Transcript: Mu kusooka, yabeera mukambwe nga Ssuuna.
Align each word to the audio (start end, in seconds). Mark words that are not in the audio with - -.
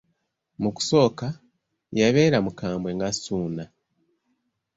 Mu 0.61 0.69
kusooka, 0.75 1.25
yabeera 1.99 2.37
mukambwe 2.45 2.89
nga 2.95 3.07
Ssuuna. 3.15 3.63